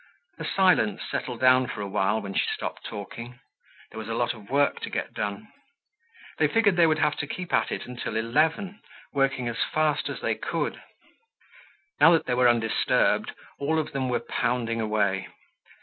[0.39, 3.37] A silence settled down for a while when she stopped talking.
[3.91, 5.47] There was a lot of work to get done.
[6.39, 8.81] They figured they would have to keep at it until eleven,
[9.13, 10.81] working as fast as they could.
[11.99, 15.27] Now that they were undisturbed, all of them were pounding away.